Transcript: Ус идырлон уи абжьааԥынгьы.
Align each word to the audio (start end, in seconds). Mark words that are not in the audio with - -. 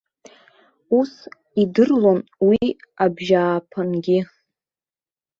Ус 0.99 1.11
идырлон 1.61 2.19
уи 2.47 2.65
абжьааԥынгьы. 3.03 4.19